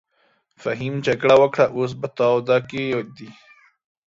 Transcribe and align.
فهيم 0.61 0.93
جګړه 1.07 1.35
وکړه 1.41 1.65
اوس 1.77 1.91
په 1.99 2.07
تاوده 2.17 2.57
کښی 2.69 2.85
دې. 3.15 3.29